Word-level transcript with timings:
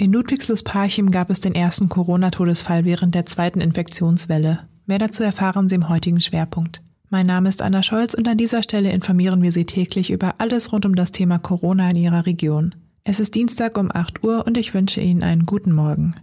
In 0.00 0.14
Ludwigslust-Parchim 0.14 1.10
gab 1.10 1.28
es 1.28 1.40
den 1.40 1.54
ersten 1.54 1.90
Corona-Todesfall 1.90 2.86
während 2.86 3.14
der 3.14 3.26
zweiten 3.26 3.60
Infektionswelle. 3.60 4.56
Mehr 4.86 4.98
dazu 4.98 5.22
erfahren 5.22 5.68
Sie 5.68 5.74
im 5.74 5.90
heutigen 5.90 6.22
Schwerpunkt. 6.22 6.80
Mein 7.10 7.26
Name 7.26 7.50
ist 7.50 7.60
Anna 7.60 7.82
Scholz 7.82 8.14
und 8.14 8.26
an 8.26 8.38
dieser 8.38 8.62
Stelle 8.62 8.92
informieren 8.92 9.42
wir 9.42 9.52
Sie 9.52 9.66
täglich 9.66 10.10
über 10.10 10.36
alles 10.38 10.72
rund 10.72 10.86
um 10.86 10.94
das 10.94 11.12
Thema 11.12 11.38
Corona 11.38 11.90
in 11.90 11.96
Ihrer 11.96 12.24
Region. 12.24 12.74
Es 13.04 13.20
ist 13.20 13.34
Dienstag 13.34 13.76
um 13.76 13.90
8 13.92 14.24
Uhr 14.24 14.46
und 14.46 14.56
ich 14.56 14.72
wünsche 14.72 15.02
Ihnen 15.02 15.22
einen 15.22 15.44
guten 15.44 15.72
Morgen. 15.72 16.14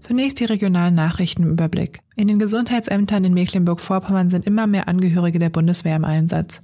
Zunächst 0.00 0.40
die 0.40 0.46
regionalen 0.46 0.94
Nachrichten 0.94 1.42
im 1.42 1.50
Überblick. 1.50 1.98
In 2.14 2.26
den 2.26 2.38
Gesundheitsämtern 2.38 3.22
in 3.24 3.34
Mecklenburg-Vorpommern 3.34 4.30
sind 4.30 4.46
immer 4.46 4.66
mehr 4.66 4.88
Angehörige 4.88 5.38
der 5.38 5.50
Bundeswehr 5.50 5.96
im 5.96 6.06
Einsatz. 6.06 6.62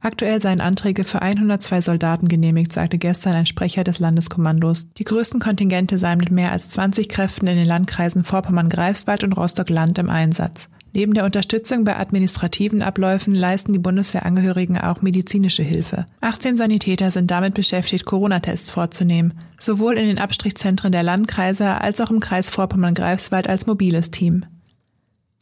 Aktuell 0.00 0.40
seien 0.40 0.60
Anträge 0.60 1.02
für 1.02 1.22
102 1.22 1.80
Soldaten 1.80 2.28
genehmigt, 2.28 2.72
sagte 2.72 2.98
gestern 2.98 3.34
ein 3.34 3.46
Sprecher 3.46 3.82
des 3.82 3.98
Landeskommandos. 3.98 4.86
Die 4.96 5.04
größten 5.04 5.40
Kontingente 5.40 5.98
seien 5.98 6.18
mit 6.18 6.30
mehr 6.30 6.52
als 6.52 6.70
20 6.70 7.08
Kräften 7.08 7.48
in 7.48 7.56
den 7.56 7.66
Landkreisen 7.66 8.22
Vorpommern-Greifswald 8.22 9.24
und 9.24 9.32
Rostock-Land 9.32 9.98
im 9.98 10.08
Einsatz. 10.08 10.68
Neben 10.94 11.14
der 11.14 11.24
Unterstützung 11.24 11.84
bei 11.84 11.98
administrativen 11.98 12.80
Abläufen 12.80 13.34
leisten 13.34 13.72
die 13.72 13.78
Bundeswehrangehörigen 13.78 14.78
auch 14.78 15.02
medizinische 15.02 15.62
Hilfe. 15.62 16.06
18 16.20 16.56
Sanitäter 16.56 17.10
sind 17.10 17.30
damit 17.30 17.54
beschäftigt, 17.54 18.06
Corona-Tests 18.06 18.70
vorzunehmen, 18.70 19.34
sowohl 19.58 19.98
in 19.98 20.06
den 20.06 20.18
Abstrichzentren 20.18 20.92
der 20.92 21.02
Landkreise 21.02 21.80
als 21.80 22.00
auch 22.00 22.10
im 22.10 22.20
Kreis 22.20 22.50
Vorpommern-Greifswald 22.50 23.48
als 23.48 23.66
mobiles 23.66 24.10
Team. 24.10 24.46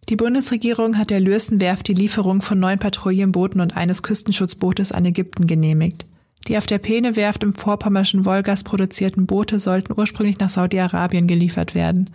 Die 0.09 0.17
Bundesregierung 0.17 0.99
hat 0.99 1.11
der 1.11 1.19
Lürstenwerft 1.19 1.89
die 1.89 1.95
Lieferung 1.95 2.41
von 2.41 2.61
neun 2.61 2.79
Patrouillenbooten 2.79 3.61
und 3.61 3.77
eines 3.77 4.05
Küstenschutzbootes 4.05 4.93
an 4.93 5.05
Ägypten 5.05 5.49
genehmigt. 5.49 6.07
Die 6.47 6.57
auf 6.57 6.67
der 6.67 6.79
Peene-Werft 6.79 7.43
im 7.43 7.55
vorpommerschen 7.55 8.25
Wolgast 8.25 8.65
produzierten 8.65 9.27
Boote 9.27 9.59
sollten 9.59 9.95
ursprünglich 9.97 10.39
nach 10.39 10.51
Saudi-Arabien 10.51 11.27
geliefert 11.27 11.75
werden. 11.75 12.11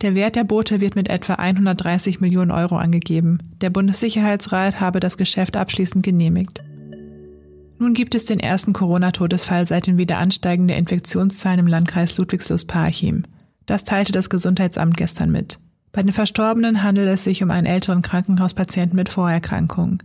Der 0.00 0.14
Wert 0.14 0.36
der 0.36 0.44
Boote 0.44 0.80
wird 0.80 0.96
mit 0.96 1.08
etwa 1.08 1.34
130 1.34 2.20
Millionen 2.20 2.50
Euro 2.50 2.76
angegeben. 2.76 3.38
Der 3.60 3.68
Bundessicherheitsrat 3.68 4.80
habe 4.80 5.00
das 5.00 5.18
Geschäft 5.18 5.56
abschließend 5.56 6.02
genehmigt. 6.02 6.62
Nun 7.78 7.92
gibt 7.92 8.14
es 8.14 8.24
den 8.24 8.40
ersten 8.40 8.72
Corona-Todesfall 8.72 9.66
seit 9.66 9.86
den 9.86 9.98
wieder 9.98 10.16
ansteigenden 10.16 10.76
Infektionszahlen 10.78 11.60
im 11.60 11.66
Landkreis 11.66 12.16
Ludwigslust-Parchim. 12.16 13.24
Das 13.66 13.84
teilte 13.84 14.12
das 14.12 14.30
Gesundheitsamt 14.30 14.96
gestern 14.96 15.30
mit. 15.30 15.58
Bei 15.96 16.02
den 16.02 16.12
Verstorbenen 16.12 16.82
handelt 16.82 17.08
es 17.08 17.24
sich 17.24 17.42
um 17.42 17.50
einen 17.50 17.66
älteren 17.66 18.02
Krankenhauspatienten 18.02 18.96
mit 18.96 19.08
Vorerkrankungen. 19.08 20.02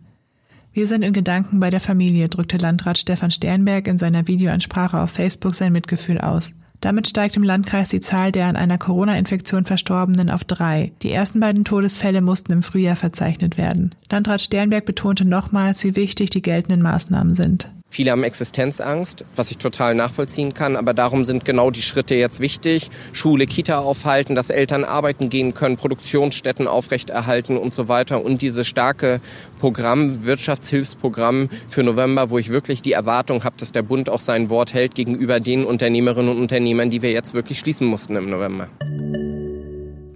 Wir 0.71 0.87
sind 0.87 1.01
in 1.01 1.11
Gedanken 1.11 1.59
bei 1.59 1.69
der 1.69 1.81
Familie, 1.81 2.29
drückte 2.29 2.55
Landrat 2.55 2.97
Stefan 2.97 3.29
Sternberg 3.29 3.89
in 3.89 3.97
seiner 3.97 4.25
Videoansprache 4.25 4.97
auf 4.97 5.09
Facebook 5.09 5.53
sein 5.53 5.73
Mitgefühl 5.73 6.19
aus. 6.19 6.53
Damit 6.79 7.09
steigt 7.09 7.35
im 7.35 7.43
Landkreis 7.43 7.89
die 7.89 7.99
Zahl 7.99 8.31
der 8.31 8.45
an 8.45 8.55
einer 8.55 8.77
Corona-Infektion 8.77 9.65
Verstorbenen 9.65 10.29
auf 10.29 10.45
drei. 10.45 10.93
Die 11.01 11.11
ersten 11.11 11.41
beiden 11.41 11.65
Todesfälle 11.65 12.21
mussten 12.21 12.53
im 12.53 12.63
Frühjahr 12.63 12.95
verzeichnet 12.95 13.57
werden. 13.57 13.93
Landrat 14.09 14.39
Sternberg 14.39 14.85
betonte 14.85 15.25
nochmals, 15.25 15.83
wie 15.83 15.97
wichtig 15.97 16.29
die 16.29 16.41
geltenden 16.41 16.81
Maßnahmen 16.81 17.35
sind. 17.35 17.69
Viele 17.93 18.11
haben 18.11 18.23
Existenzangst, 18.23 19.25
was 19.35 19.51
ich 19.51 19.57
total 19.57 19.95
nachvollziehen 19.95 20.53
kann. 20.53 20.77
Aber 20.77 20.93
darum 20.93 21.25
sind 21.25 21.43
genau 21.43 21.71
die 21.71 21.81
Schritte 21.81 22.15
jetzt 22.15 22.39
wichtig. 22.39 22.89
Schule, 23.11 23.45
Kita 23.45 23.79
aufhalten, 23.79 24.33
dass 24.33 24.49
Eltern 24.49 24.85
arbeiten 24.85 25.29
gehen 25.29 25.53
können, 25.53 25.75
Produktionsstätten 25.75 26.67
aufrechterhalten 26.67 27.57
und 27.57 27.73
so 27.73 27.89
weiter. 27.89 28.23
Und 28.23 28.41
dieses 28.41 28.65
starke 28.65 29.19
Programm, 29.59 30.23
Wirtschaftshilfsprogramm 30.23 31.49
für 31.67 31.83
November, 31.83 32.29
wo 32.29 32.37
ich 32.37 32.47
wirklich 32.47 32.81
die 32.81 32.93
Erwartung 32.93 33.43
habe, 33.43 33.57
dass 33.59 33.73
der 33.73 33.81
Bund 33.81 34.09
auch 34.09 34.21
sein 34.21 34.49
Wort 34.49 34.73
hält 34.73 34.95
gegenüber 34.95 35.41
den 35.41 35.65
Unternehmerinnen 35.65 36.31
und 36.31 36.39
Unternehmern, 36.41 36.89
die 36.89 37.01
wir 37.01 37.11
jetzt 37.11 37.33
wirklich 37.33 37.59
schließen 37.59 37.85
mussten 37.85 38.15
im 38.15 38.29
November. 38.29 38.69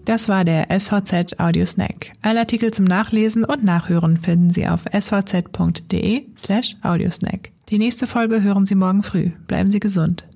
Das 0.05 0.29
war 0.29 0.45
der 0.45 0.67
SVZ 0.69 1.39
Audio 1.39 1.65
Snack. 1.65 2.13
Alle 2.21 2.39
Artikel 2.39 2.71
zum 2.71 2.85
Nachlesen 2.85 3.43
und 3.43 3.65
Nachhören 3.65 4.17
finden 4.17 4.51
Sie 4.51 4.67
auf 4.67 4.81
svz.de 4.93 6.27
slash 6.37 6.77
audiosnack. 6.83 7.54
Die 7.69 7.79
nächste 7.79 8.05
Folge 8.05 8.43
hören 8.43 8.67
Sie 8.67 8.75
morgen 8.75 9.01
früh. 9.01 9.31
Bleiben 9.47 9.71
Sie 9.71 9.79
gesund. 9.79 10.27